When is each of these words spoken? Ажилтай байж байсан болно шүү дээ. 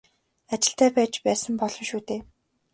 Ажилтай 0.53 0.89
байж 0.95 1.13
байсан 1.29 1.53
болно 1.63 1.83
шүү 1.91 2.01
дээ. 2.09 2.19